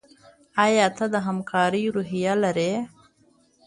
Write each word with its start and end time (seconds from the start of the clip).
ایا 0.63 0.87
ته 0.97 1.05
د 1.13 1.15
همکارۍ 1.27 1.83
روحیه 1.95 2.33
لرې؟ 2.43 2.73